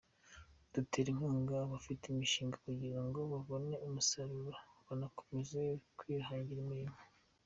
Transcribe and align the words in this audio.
Dutera 0.73 1.07
inkunga 1.13 1.53
abafite 1.65 2.03
imishinga 2.07 2.55
kugira 2.65 2.99
ngo 3.05 3.19
babone 3.31 3.75
umusaruro, 3.87 4.53
banakomeze 4.87 5.61
kwihangira 5.97 6.61
imirimo. 6.65 6.97